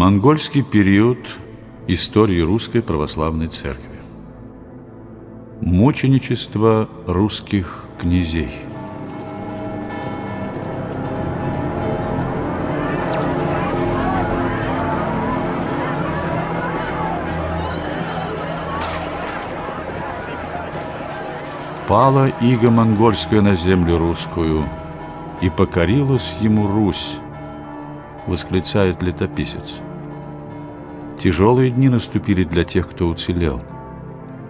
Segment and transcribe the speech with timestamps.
[0.00, 1.18] Монгольский период
[1.86, 4.00] истории Русской Православной Церкви.
[5.60, 8.48] Мученичество русских князей.
[21.86, 24.66] Пала иго монгольская на землю русскую,
[25.42, 27.18] и покорилась ему Русь,
[28.26, 29.82] восклицает летописец.
[31.20, 33.60] Тяжелые дни наступили для тех, кто уцелел.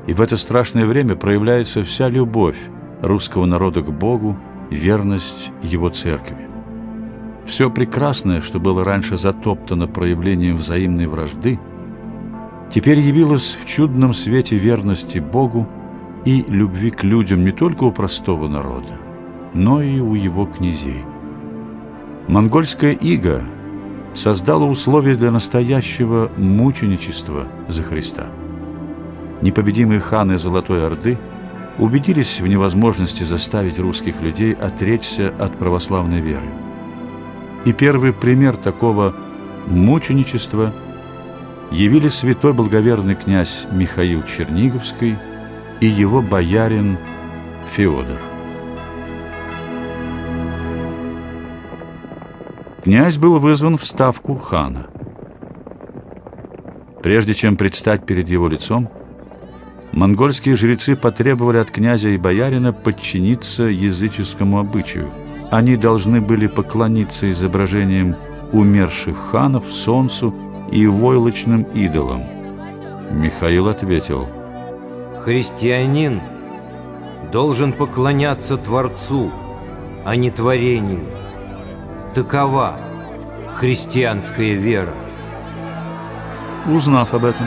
[0.06, 2.58] И в это страшное время проявляется вся любовь
[3.02, 4.38] русского народа к Богу,
[4.70, 6.48] верность Его церкви.
[7.44, 11.58] Все прекрасное, что было раньше затоптано проявлением взаимной вражды,
[12.72, 15.68] теперь явилось в чудном свете верности Богу
[16.24, 18.96] и любви к людям не только у простого народа,
[19.54, 21.02] но и у его князей.
[22.28, 23.42] Монгольская ига–
[24.14, 28.26] создало условия для настоящего мученичества за Христа.
[29.42, 31.18] Непобедимые ханы Золотой Орды
[31.78, 36.48] убедились в невозможности заставить русских людей отречься от православной веры.
[37.64, 39.14] И первый пример такого
[39.66, 40.74] мученичества
[41.70, 45.16] явили святой благоверный князь Михаил Черниговский
[45.80, 46.98] и его боярин
[47.72, 48.29] Феодор.
[52.82, 54.86] Князь был вызван в ставку хана.
[57.02, 58.88] Прежде чем предстать перед его лицом,
[59.92, 65.10] монгольские жрецы потребовали от князя и боярина подчиниться языческому обычаю.
[65.50, 68.16] Они должны были поклониться изображениям
[68.52, 70.34] умерших ханов, солнцу
[70.70, 72.22] и войлочным идолам.
[73.10, 74.28] Михаил ответил,
[75.24, 76.20] «Христианин
[77.32, 79.30] должен поклоняться Творцу,
[80.04, 81.19] а не творению.
[82.14, 82.76] Такова
[83.54, 84.92] христианская вера.
[86.66, 87.46] Узнав об этом,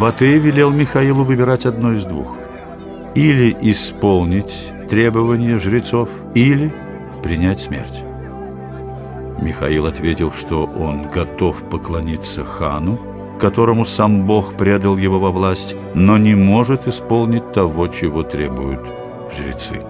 [0.00, 2.26] Батый велел Михаилу выбирать одно из двух.
[3.14, 6.74] Или исполнить требования жрецов, или
[7.22, 8.02] принять смерть.
[9.40, 12.98] Михаил ответил, что он готов поклониться хану,
[13.40, 18.80] которому сам Бог предал его во власть, но не может исполнить того, чего требуют
[19.30, 19.82] жрецы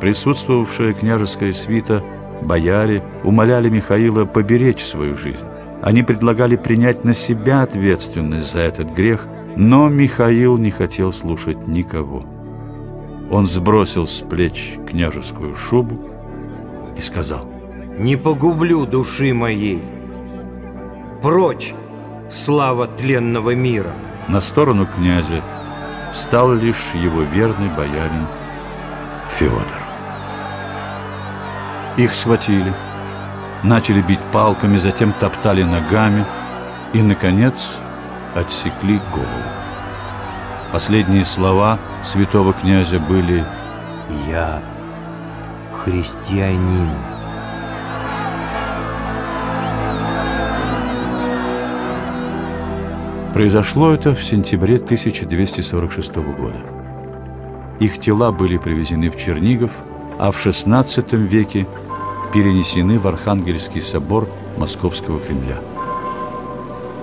[0.00, 2.02] присутствовавшая княжеская свита,
[2.42, 5.44] бояре, умоляли Михаила поберечь свою жизнь.
[5.82, 12.24] Они предлагали принять на себя ответственность за этот грех, но Михаил не хотел слушать никого.
[13.30, 16.00] Он сбросил с плеч княжескую шубу
[16.96, 17.48] и сказал,
[17.98, 19.82] «Не погублю души моей!
[21.22, 21.74] Прочь,
[22.28, 23.92] слава тленного мира!»
[24.28, 25.42] На сторону князя
[26.12, 28.26] встал лишь его верный боярин
[29.38, 29.79] Федор.
[31.96, 32.72] Их схватили,
[33.64, 36.24] начали бить палками, затем топтали ногами
[36.92, 37.78] и, наконец,
[38.34, 39.28] отсекли голову.
[40.72, 43.44] Последние слова святого князя были
[44.28, 44.62] «Я
[45.84, 46.90] христианин».
[53.34, 56.58] Произошло это в сентябре 1246 года.
[57.80, 59.72] Их тела были привезены в Чернигов–
[60.20, 61.66] а в XVI веке
[62.34, 65.56] перенесены в Архангельский собор Московского Кремля.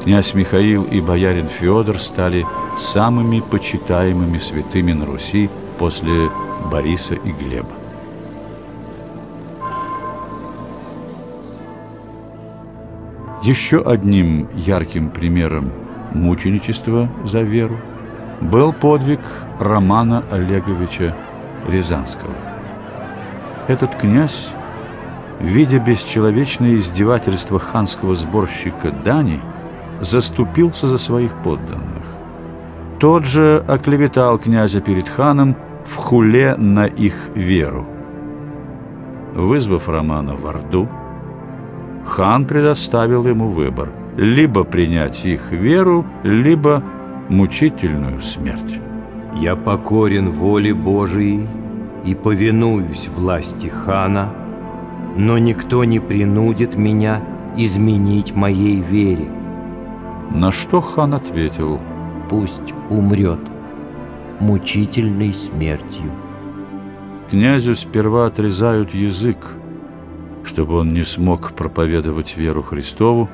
[0.03, 2.45] Князь Михаил и боярин Федор стали
[2.77, 6.29] самыми почитаемыми святыми на Руси после
[6.71, 7.71] Бориса и Глеба.
[13.41, 15.71] Еще одним ярким примером
[16.13, 17.79] мученичества за веру
[18.41, 19.21] был подвиг
[19.59, 21.15] Романа Олеговича
[21.67, 22.56] Рязанского.
[23.67, 24.51] Этот князь,
[25.39, 29.41] видя бесчеловечное издевательство ханского сборщика Дани,
[30.01, 32.05] заступился за своих подданных.
[32.99, 35.55] Тот же оклеветал князя перед ханом
[35.85, 37.85] в хуле на их веру.
[39.35, 40.87] Вызвав Романа в Орду,
[42.05, 46.83] хан предоставил ему выбор– либо принять их веру, либо
[47.29, 48.81] мучительную смерть.
[49.35, 51.47] «Я покорен воле Божией
[52.05, 54.33] и повинуюсь власти хана,
[55.15, 57.21] но никто не принудит меня
[57.57, 59.29] изменить моей вере.
[60.31, 61.81] На что хан ответил?
[62.29, 63.39] Пусть умрет
[64.39, 66.11] мучительной смертью.
[67.29, 69.37] Князю сперва отрезают язык,
[70.43, 73.29] чтобы он не смог проповедовать веру Христову,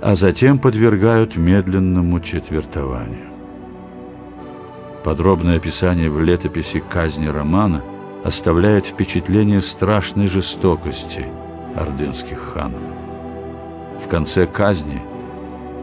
[0.00, 3.27] а затем подвергают медленному четвертованию.
[5.04, 7.82] Подробное описание в летописи казни романа
[8.24, 11.26] оставляет впечатление страшной жестокости
[11.76, 12.82] ордынских ханов.
[14.04, 15.00] В конце казни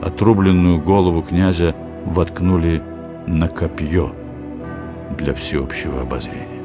[0.01, 1.75] отрубленную голову князя
[2.05, 2.83] воткнули
[3.25, 4.13] на копье
[5.17, 6.61] для всеобщего обозрения.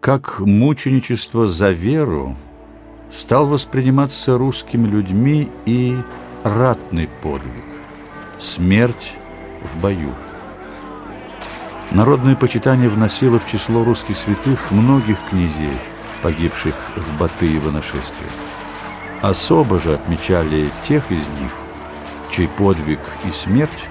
[0.00, 2.36] Как мученичество за веру
[3.10, 5.96] стал восприниматься русскими людьми и
[6.44, 7.64] ратный подвиг–
[8.38, 9.14] смерть
[9.62, 10.14] в бою.
[11.90, 15.78] Народное почитание вносило в число русских святых многих князей,
[16.22, 18.28] погибших в Батыево нашествии.
[19.22, 21.52] Особо же отмечали тех из них,
[22.30, 23.88] чей подвиг и смерть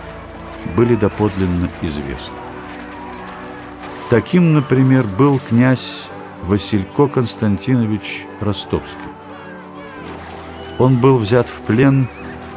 [0.75, 2.37] были доподлинно известны.
[4.09, 6.07] Таким, например, был князь
[6.43, 9.06] Василько Константинович Ростовский.
[10.79, 12.07] Он был взят в плен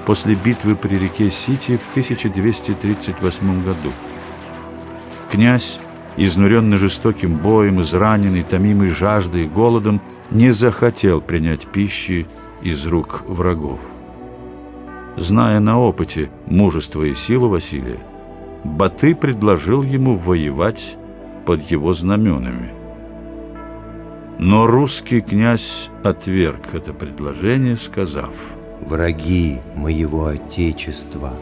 [0.07, 3.93] после битвы при реке Сити в 1238 году.
[5.31, 5.79] Князь,
[6.17, 10.01] изнуренный жестоким боем, израненный, томимый жаждой и голодом,
[10.31, 12.27] не захотел принять пищи
[12.63, 13.79] из рук врагов.
[15.17, 17.99] Зная на опыте мужество и силу Василия,
[18.65, 20.97] Баты предложил ему воевать
[21.47, 22.80] под его знаменами.
[24.43, 28.33] Но русский князь отверг это предложение, сказав,
[28.81, 31.35] «Враги моего Отечества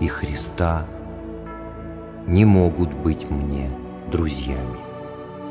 [0.00, 0.86] и Христа
[2.26, 3.68] не могут быть мне
[4.10, 4.78] друзьями».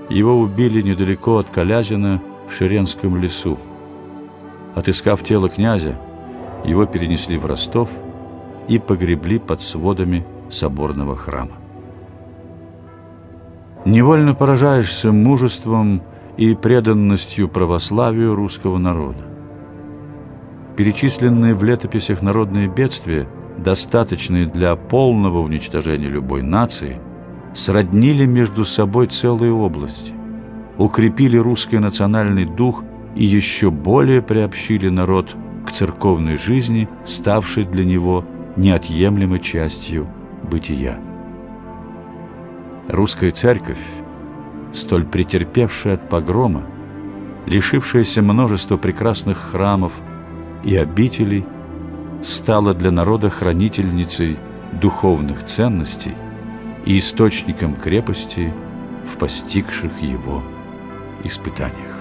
[0.10, 2.20] Его убили недалеко от Калязина
[2.50, 3.60] в Ширенском лесу.
[4.74, 5.96] Отыскав тело князя,
[6.64, 7.90] его перенесли в Ростов
[8.68, 11.58] и погребли под сводами соборного храма.
[13.86, 16.02] Невольно поражаешься мужеством
[16.38, 19.24] и преданностью православию русского народа.
[20.76, 23.28] Перечисленные в летописях народные бедствия,
[23.58, 27.00] достаточные для полного уничтожения любой нации,
[27.54, 30.12] сроднили между собой целые области,
[30.78, 32.84] укрепили русский национальный дух
[33.16, 35.36] и еще более приобщили народ
[35.66, 38.26] к церковной жизни, ставшей для него
[38.58, 40.08] неотъемлемой частью
[40.44, 41.00] бытия.
[42.90, 43.80] Русская церковь,
[44.75, 46.63] столь претерпевшая от погрома,
[47.45, 49.94] лишившаяся множества прекрасных храмов
[50.63, 51.45] и обителей,
[52.22, 54.38] стала для народа хранительницей
[54.74, 56.13] духовных ценностей
[56.86, 58.54] и источником крепости
[59.06, 60.44] в постигших его
[61.24, 61.95] испытаниях.